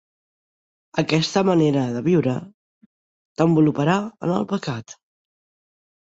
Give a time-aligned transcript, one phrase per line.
[1.01, 2.33] Aquesta manera de viure
[3.43, 4.99] t'envoluparà en el pecat.